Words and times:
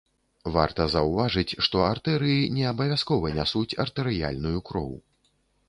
Варта 0.53 0.87
заўважыць, 0.93 1.57
што 1.65 1.83
артэрыі 1.91 2.49
не 2.57 2.65
абавязкова 2.71 3.33
нясуць 3.37 3.77
артэрыяльную 3.87 4.59
кроў. 4.71 4.93